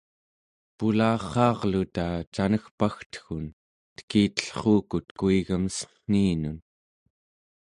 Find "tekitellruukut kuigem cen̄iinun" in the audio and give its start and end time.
3.95-6.57